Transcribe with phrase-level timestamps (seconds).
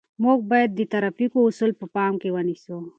[0.23, 2.77] موږ باید د ترافیکو اصول په پام کې ونیسو.